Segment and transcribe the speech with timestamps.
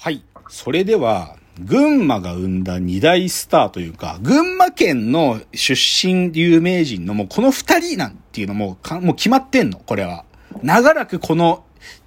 [0.00, 0.22] はい。
[0.48, 10.24] それでは、群馬が生んだ二大スターというか、群馬県の出身有名人のもうこの二人なんていうのもか、もう決まってんの、これは。
[10.62, 11.64] 長らくこの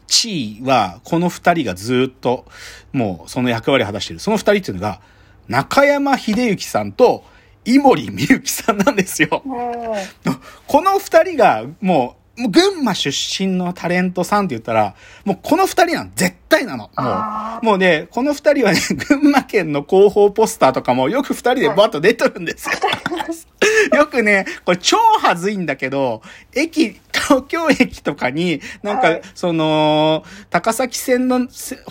[0.07, 2.45] 地位は、この二人がずっと、
[2.93, 4.19] もうその役割を果たしている。
[4.21, 5.01] その二人っていうのが、
[5.49, 7.25] 中山秀幸さんと、
[7.65, 9.43] 井森美幸さんなんですよ。
[10.65, 14.95] この二人が、もう、もう群馬出身のタレントさんって言ったら、
[15.25, 16.91] もうこの二人なん、絶対なの。
[16.95, 18.79] もう、もうね、この二人はね、
[19.09, 22.75] 群馬県の広報ポスターとかもよく二人でバッと出とるんですよ。
[23.93, 26.21] よくね、これ超はずいんだけど、
[26.53, 31.47] 駅、東京駅とかに、なんか、その、高崎線の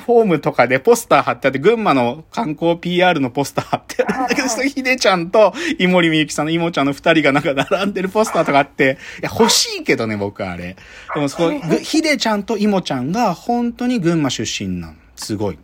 [0.06, 10.76] ホームとかでポスター貼ってあって、群馬の観光 PR のポスター貼ってあるんだけど、それひでちゃんと、井森美幸さんの妹ちゃんの二人がなんか並んでるポスターとかあって、いや、欲しいけどね、僕あれ。
[11.14, 11.52] でもそこ、
[11.82, 14.94] ひでちゃんと妹ちゃんが本当に群馬出身なの。
[15.16, 15.58] すごい。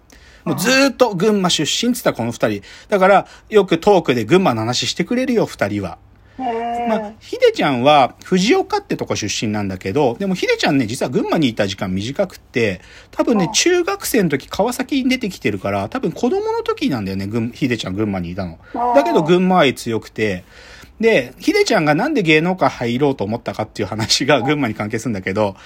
[0.44, 2.62] もうずっと群馬出身って言ったらこの二人。
[2.88, 5.98] だから、よくトークで群馬の話してくれるよ、二人は。
[6.38, 18.58] まあ、ひでちゃんは藤岡ってとこ出身なんだけど、でもひでちゃんね、実は群馬にいた時間短くって、多分ね、中学生の時川崎に出てきてるから、多分子供の時なんだよね、ひでちゃん群馬にいたの。
[18.94, 20.44] だけど群馬愛強くて、
[21.00, 25.56] で、ひでちゃんがなんで芸能界入ろうと思ったかっていう話が群馬に関係するんだけど、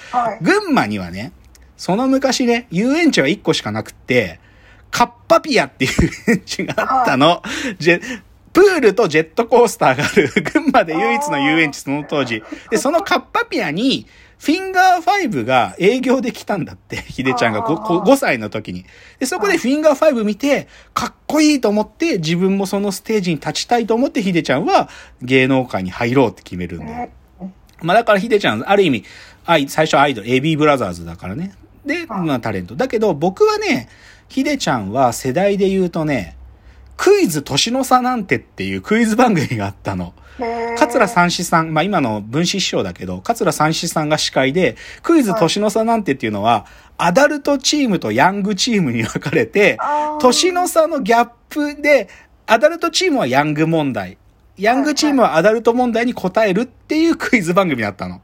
[0.40, 1.32] 群馬にはね、
[1.80, 4.38] その昔ね、遊園地は1個しかなくって、
[4.90, 5.92] カッパピアっていう
[6.28, 7.42] 遊園地があったの。
[8.52, 12.42] プールとジェットコースターがある 群馬で唯一の遊園地その当時。
[12.70, 14.06] で、そのカッパピアに、
[14.38, 18.84] フィンガー5が営業で来たんだって、ひでちゃんが 5, 5歳の時に。
[19.18, 24.90] で、そこでフィンガー5見て、かっこいいと思って、自分もそのステージに立ちたいと思って、ひでちゃんは
[25.22, 27.10] 芸能界に入ろうって決めるんで。
[27.80, 29.04] まあだからひでちゃん、ある意味、
[29.68, 31.52] 最初アイドル、AB ブラザーズだからね。
[31.84, 32.76] で、まあタレント。
[32.76, 33.88] だけど僕はね、
[34.28, 36.36] ひでちゃんは世代で言うとね、
[36.96, 40.14] クイズ年の差なんてっていうクイズ番組があったの。
[40.78, 46.66] 桂三枝さん、まあ今の分子師匠だけど、桂三枝さんが司会で、クイズ年の差なんてっていうのは、
[46.96, 49.78] アダルトチームとヤングチームに分かれて、
[50.20, 52.08] 年の差のギャップで、
[52.46, 54.18] アダルトチームはヤング問題、
[54.58, 58.20] ヤングチームはアダルト問題に答えるっていうクイズ番組だったの。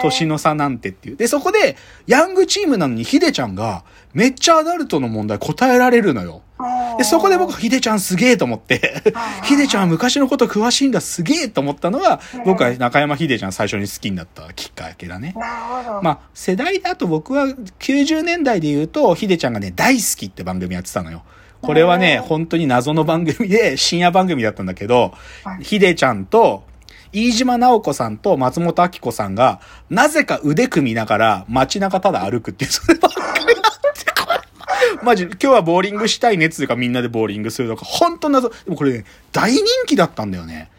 [0.00, 1.16] 年の差なんてっていう。
[1.16, 3.84] で、そこで、ヤングチームなのにヒデちゃんが、
[4.14, 6.42] めっちゃアダルトの問題答えられるのよ。
[6.98, 9.02] で、そこで僕、ヒデちゃんすげえと思って、
[9.44, 15.34] ヒデちゃん昔のこと詳しいんだすげえと思ったのが、僕は中山ヒデちゃん最初に好きになったきっかけだね。
[16.02, 21.22] まあ、世代だと僕は90年代で言うと、ヒデちゃんがね、大好きって番組やってたのよ。
[21.62, 25.12] これはね、本当に謎の番組で、 深夜番組だったんだけど、
[25.60, 26.64] ひでちゃんと、
[27.12, 32.98] 飯島直子さんと松本明子さんが、なぜか腕組みながら街中ただ歩くっていう、それ
[35.02, 38.48] マジ、今日はボーリングしたいねっつうかみんなでボーリングするとか、本当謎。
[38.48, 40.70] でもこれね、大人気だったんだよね。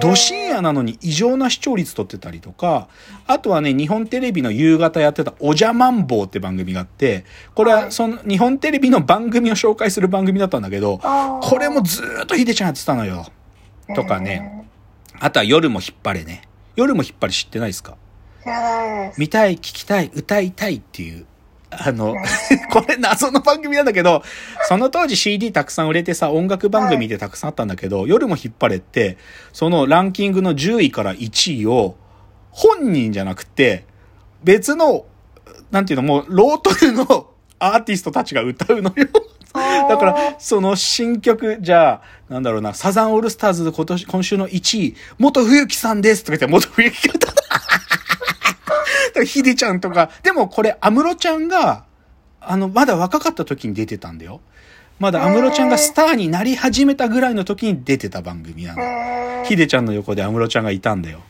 [0.00, 2.88] ど深夜なのに異常な視聴率取ってたりとか、
[3.26, 7.24] あとはね、日本テレビの夕方やってたおじゃまんぼうって番組があって、
[7.54, 13.26] これはその日本テレビの番組を紹介する番組だったんだけど、これもずーっとひでちゃんやってたのよ。
[13.94, 14.66] とかね。
[15.20, 16.42] あとは夜も引っ張れね。
[16.76, 17.96] 夜も引っ張れ知ってないですか？
[19.18, 21.26] 見たい、聞きたい、歌いたいっていう
[21.70, 22.14] あの、
[22.72, 24.22] これ謎の番組なんだけど、
[24.68, 29.18] その当時 CD たくさん売れてさ、音楽番組でたくさんあったんだけど、夜も引っ張れって、
[29.52, 31.96] そのランキングの10位から1位を、
[32.50, 33.84] 本人じゃなくて、
[34.42, 35.04] 別の、
[35.70, 37.30] なんていうの、もう、ロートルの
[37.60, 39.06] アーティストたちが歌うのよ。
[39.88, 47.32] だから、その新曲、じゃあ、なんだろうな、サザンオールスターズ今年、今週の1位、元冬木さんですとか言って、元冬木が歌
[49.18, 49.24] った。
[49.24, 51.84] ひでちゃんとか、でもこれ、安室ちゃんが、
[52.40, 54.40] あの、まだ若かった時に出てたんだよ。
[54.98, 59.44] まだ安室ちゃんがスターになり始めたぐらいの時に出てた番組なの。
[59.44, 61.20] ひでちゃんの横で安室ちゃんがいたんだよ。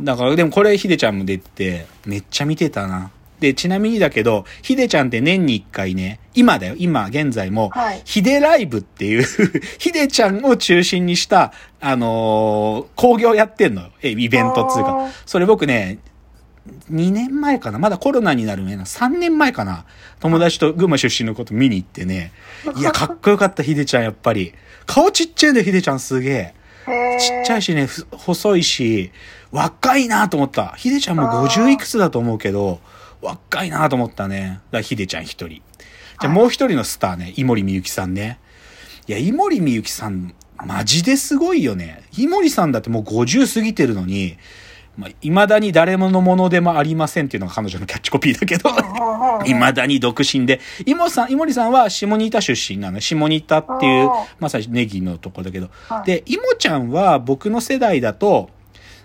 [0.00, 3.10] だから、でもこれひでちゃんも出て、めっちゃ見てたな。
[3.40, 7.72] で、ちなみにだけど、ひでちゃんって年に一回ね、今だよ、今現在も、
[8.04, 9.24] ひでライブっていう
[9.78, 13.88] ひでちゃんを中心にした、あのー、工業やってんのよ。
[14.02, 15.08] え、イベントっつうか。
[15.24, 15.98] それ僕ね、
[16.90, 17.78] 2年前かな？
[17.78, 18.84] まだコロナになる前な。
[18.84, 19.86] 3年前かな？
[20.20, 22.32] 友達と群馬出身のこと見に行ってね。
[22.76, 24.52] いや、 かっこよかった、ひでちゃん、やっぱり。
[24.86, 26.54] 顔ちっちゃいんだよ、ひでちゃん、すげえ。
[27.18, 29.10] ちっちゃいしね、細いし、
[29.50, 30.74] 若いなと思った。
[30.76, 32.80] ひでちゃんも50いくつだと思うけど、
[33.22, 34.60] 若いなと思ったね。
[34.70, 35.62] だひでちゃん一人。
[36.20, 38.38] じゃもう一人のスターね、井森美幸さんね。
[39.06, 40.34] いや、井森美幸さん、
[40.64, 42.02] マジですごいよね。
[42.16, 44.36] 井森さんだってもう50過ぎてるのに、
[45.00, 48.68] まあ、未だに誰ものものでもありませんっていうのが彼女のキャッチコピーだけど、
[49.44, 53.00] 未だに独身で、イモさん、イモリさんは下仁田出身なの。
[53.00, 55.70] 下仁田っていう、まさにネギのとこだけど。
[56.04, 58.50] で、イモちゃんは僕の世代だと、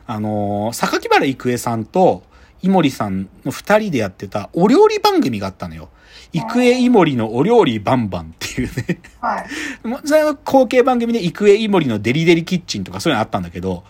[0.05, 2.23] あのー、榊原郁恵さんと、
[2.65, 5.89] イモリさんの二人でやってたお料理番組があったのよ。
[6.33, 8.99] 育英イモリのお料理バンバンっていうね。
[9.21, 9.45] はい。
[10.03, 13.83] それは後継番組で育英イモリのデリデリキッチンとかそういうのあったんだけど、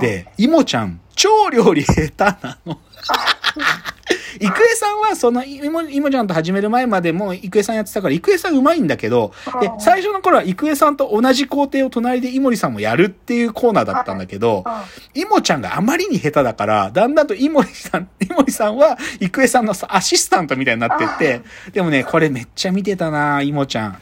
[0.00, 2.80] で、イモちゃん、超料理下手なの。
[4.40, 14.64] 郁恵さんは、その、いも、いもちゃんと始める前までも、郁恵さんやってたから、郁恵さんうまいんだけど、で、最初の頃は郁恵さんと同じ工程を隣で井森さんもやるっていうコーナーだったんだけど、
[15.14, 23.98] いもちゃんがあまりに下手だから、だんだんと井森さん、 井森さんは、郁恵さんのアシスタントみたいになってって、でもね、これめっちゃ見てたな、いもちゃん。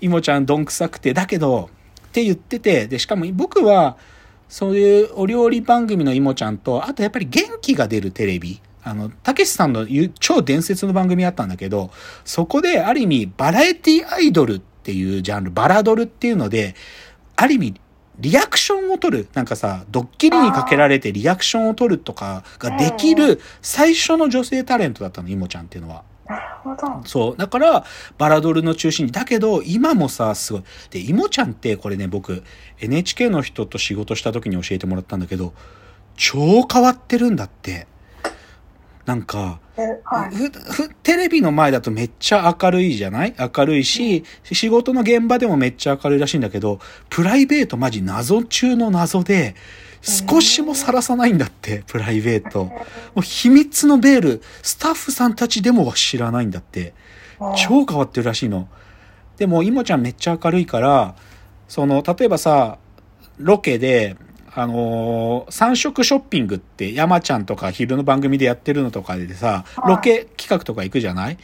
[0.00, 1.70] いもちゃんどんくさくて、だけど、
[2.08, 3.96] って言ってて、で、しかも僕は、
[4.48, 8.60] そういうお料理番組のいもちゃんと、あとやっぱり元気が出るテレビ。
[8.84, 9.86] あの、たけしさんの
[10.20, 11.90] 超伝説の番組あったんだけど、
[12.24, 16.74] そこである意味バラエティアイドルっていうジャンル、バラドルっていうので、
[17.36, 17.74] ある意味
[18.18, 19.28] リアクションを取る。
[19.34, 26.04] なんかさ、ドッキリにかけられてリアクションを取るとかができる最初の女性タレントだったの、いもちゃんっていうのは。
[26.26, 27.02] なるほど。
[27.06, 27.36] そう。
[27.36, 27.84] だから、
[28.16, 29.12] バラドルの中心に。
[29.12, 30.62] だけど、今もさ、すごい。
[30.90, 32.44] で、いもちゃんってこれね、僕、
[32.80, 35.52] NHK の人と仕事した時に教えてもらったんだけど、
[36.16, 37.86] 超変わってるんだって。
[39.06, 40.30] なんか、はい、
[41.02, 43.34] テレビの前だとめっちゃ明るいじゃない？
[43.38, 46.80] 明るいし、仕事の現場でもめっちゃ明るいらしいんだけど、
[47.10, 49.54] プライベートマジ謎中の謎で、
[50.00, 52.64] 少しもさらさないんだって、プライベート。
[52.64, 52.82] も
[53.16, 56.94] う秘密のベール、スタッフさんたちでも知らないんだって。
[57.56, 58.68] 超変わってるらしいの。
[59.36, 61.16] でも、いもちゃんめっちゃ明るいから、
[61.68, 62.78] その、例えばさ、
[63.38, 64.16] ロケで、
[64.56, 71.38] あのー、三色ショッピングって山ちゃんとか昼の番組でやってるのとかでさ、ロケ企画とか行くじゃない？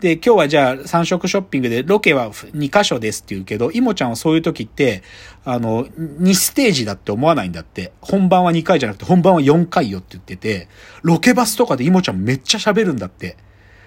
[0.00, 5.02] で、今日はじゃあ三色ショッピングでロケは2箇所ですって言うけど、いもちゃんはそういう時って、
[5.44, 7.92] あの、2ステージだって思わないんだって。
[8.00, 10.68] 本番は2回じゃなくて本番は4回よって言ってて、
[11.02, 13.36] ロケバスとかでいもちゃんめっちゃ喋るんだって。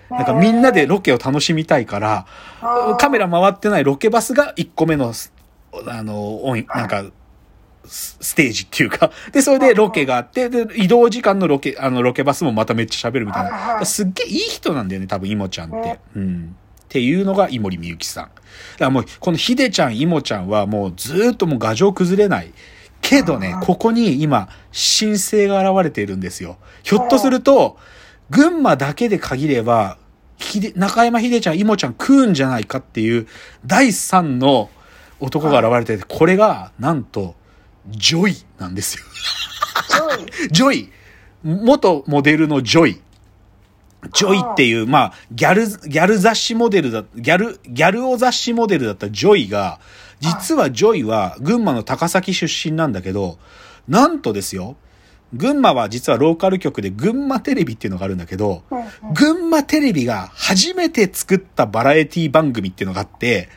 [0.10, 2.28] なんかみんなでロケを楽しみたいから、
[3.00, 5.14] カメラ回ってないロケバスが1個目の、
[5.88, 7.06] あの、オン、なんか、
[7.86, 13.44] ステージっていうか、 で、それでロケがあって、で、移動時間のロケ、あの、ロケバスもまためっちゃ喋るみたい
[13.80, 13.86] な。
[13.86, 16.00] すっげえいい人なんだよね、多分、いもちゃんって。
[16.16, 16.56] うん。
[16.84, 18.24] っていうのが、井森美幸さん。
[18.24, 18.36] だか
[18.80, 22.54] らもう、このひでちゃん、いもちゃんはもうずっともう牙城崩れない。
[23.02, 26.58] けどね、ここに今、新星が現れているんですよ。
[26.84, 27.78] ひょっとすると、
[28.30, 29.98] 群馬だけで限れば、
[30.38, 33.28] ひで、中山秀ちゃん、井森ちゃん食うんじゃないかっていう
[33.66, 34.70] 第三の
[35.20, 37.36] 男が現れてて、これが、なんと、
[37.90, 39.04] ジョイなんですよ。
[40.52, 40.90] ジョイ。
[41.44, 43.02] 元モデルのジョイ。
[44.14, 49.80] ジョイっていう、まあ、ギャル、ギャル雑誌モデルだ、ギャル、ギャルを雑誌モデルだったジョイが、
[50.20, 53.38] 実はジョイは群馬の高崎出身なんだけど、
[53.88, 54.76] なんとですよ、
[55.34, 58.64] 群馬は実はローカル局で群馬テレビっていうのがあるんだけど、
[59.14, 63.50] 群馬テレビが初めて作ったバラエティ番組っていうのがあって、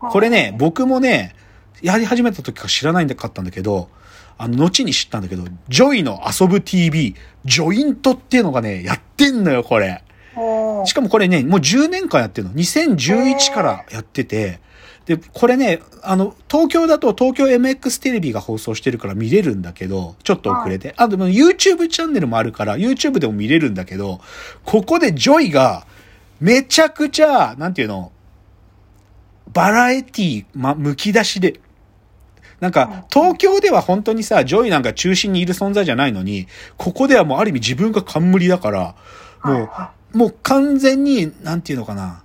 [0.00, 1.34] これね、僕もね、
[1.82, 3.88] やり始めた時から知らないんだかったんだけど、
[4.38, 7.14] あの、後に知ったんだけど、ジョイの遊ぶ TV、
[7.44, 10.02] ジョイントっていうのがね、やってんのよ、これ。
[10.86, 12.54] しかもこれね、もう10年間やってるの。
[12.54, 14.60] 2011からやってて、
[15.06, 20.94] で、これね、あの、東京だと東京 MX テレビが放送してるから見れるんだけど、ちょっと遅れて。
[20.96, 24.20] あ、でも YouTube チャンネルもあるから、YouTube でも見れるんだけど、
[24.64, 25.86] ここでジョイが、
[26.40, 28.12] めちゃくちゃ、なんていうの、
[29.52, 31.60] バラエティ、ま、むき出しで、
[32.62, 38.94] なんか、東京では本当にさ、ジョイなんか中心にいる存在じゃないのに、ここではもうある意味自分が冠だから、
[39.42, 39.68] も
[40.14, 42.22] う、もう完全に、なんていうのかな、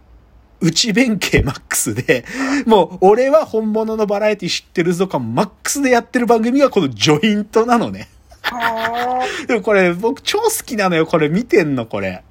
[0.62, 2.24] 内弁慶マックスで、
[2.67, 8.08] もう俺は本物のバラエティ知ってるぞ感マックスでやってる番組がこのジョイントなのね。
[9.48, 12.22] でもこれ僕超好きなのよ、これ見てんの、これ。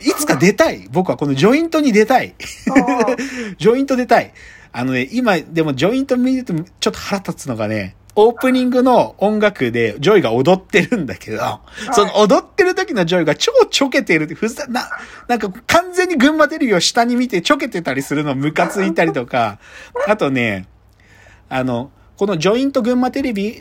[0.00, 0.88] いつか出たい。
[0.90, 2.34] 僕はこのジョイントに出たい。
[3.58, 4.32] ジョイント出たい。
[4.76, 11.60] あのね、今、でもジョイント見るとちょっと腹立つのがね、オープニングの音楽でジョイが踊ってるんだけど、
[11.92, 14.90] その踊ってる時のジョイが超ちょけてるふざ、な、
[15.28, 19.60] なんか完全に群馬テレビを下に見てちょけてたりするのムカついたりとか、
[20.08, 20.66] あとね、
[21.48, 23.60] あの、このジョイント群馬テレビ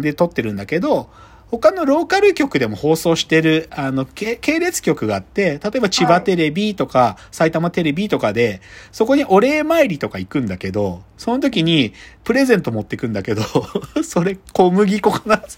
[0.00, 1.10] で撮ってるんだけど、
[1.50, 8.60] 他のローカル局でも放送してる、あの、系列局があって、例えば千葉テレビとか、埼玉テレビとかで、
[8.92, 13.42] そこにお礼参りとか行くんだけど、その時にプレゼント持ってくんだけど、
[14.04, 15.42] それ小麦粉かな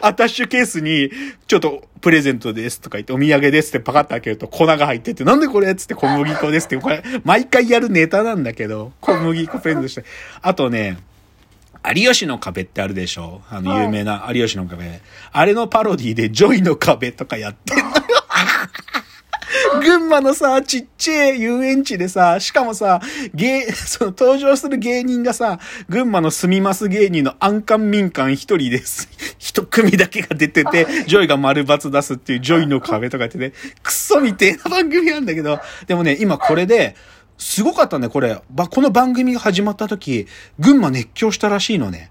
[0.00, 1.10] アタッシュケースに、
[1.48, 10.04] ちょっとプレゼントですとか言ってお土産ですってパカッと開けると粉が入ってて、なんでこれっつって小麦粉ですって、これ、毎回やるネタなんだけど、小麦粉プレゼントして。
[10.40, 10.98] あとね、
[11.94, 13.42] 有吉の壁ってあるでしょ？
[13.50, 15.00] あの、有名な有吉の壁。
[15.32, 17.92] あれのパロディでジョイの壁とかやってんのよ。
[19.82, 23.00] 群馬のさ、ちっちゃい遊園地でさ、しかもさ、
[23.34, 25.58] 芸、その登場する芸人がさ、
[25.88, 29.08] 群馬の住みます芸人のアンカンミンカン一人です。
[29.38, 36.94] 一組だけが出てて、ジョイが丸バツ出すっていうジョイの壁とかってね、クソみてえな番組なんだけど、でもね、今これで、
[37.38, 38.42] すごかったね、これ。
[38.70, 40.26] この番組が始まった時、
[40.58, 42.10] 群馬熱狂したらしいのね。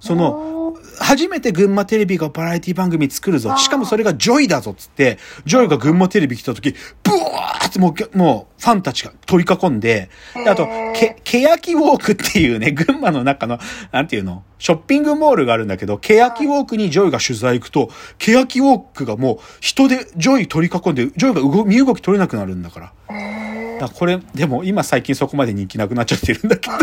[0.00, 3.56] その、初めて群馬テレビがバラエティ番組作るぞ。
[3.56, 13.58] しかもそれがジョイだぞっつって、ジョイが群馬テレビ来た時、ブワーってもう、もう、ファンたちが取り囲んで、であと、け、けやきウォークっていうね、群馬の中の、
[13.92, 23.55] なんていうの、ショッピングモールがあるんだけど、けやきウォークにジョイが取材行くと、けやきウォークがもう、人でジョイ取り囲んで、ジョイが動身動き取れなくなるんだから。
[23.78, 26.76] だこれ、でも今最近そこまで人気なくなっちゃってるんだけど。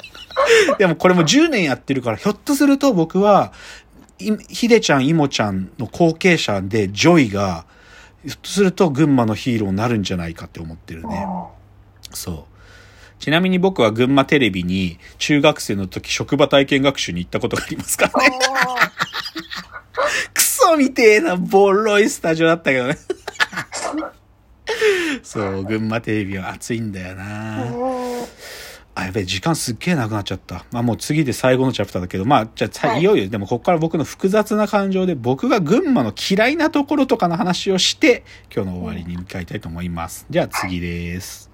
[0.78, 3.52] でもこれも10年やってるから、ひょっとすると僕は、
[4.48, 7.64] ひでちゃん、いもちゃんの後継者で、ジョイが、
[8.24, 11.26] ひょっとすると群馬のヒーローになるんじゃないかって思ってるね。
[12.12, 12.44] そう。
[13.20, 18.38] ちなみに僕は群馬テレビに中学生の時職場体験学習に行ったことがありますからね。
[20.32, 22.98] クソみてえなボロいスタジオだったけどね。
[25.22, 27.66] そう、群馬テレビは熱いんだよな。
[28.94, 30.64] あ、やべえ、時間すっげえなくなっちゃった。
[30.72, 38.24] まあもう次で最後のチャプターだけど、まあ、じゃあ、はい、いよいよ、でもここから僕の複雑な感情で、僕が群馬の嫌いなところとかの話をして、
[38.54, 40.26] 今日の終わりに向かいたいと思います。
[40.30, 41.49] じゃあ次です。